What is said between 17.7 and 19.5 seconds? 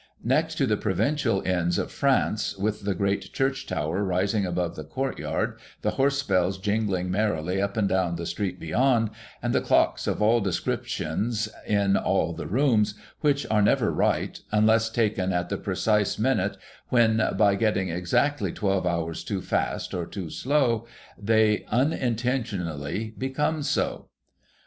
exactly twelve hours too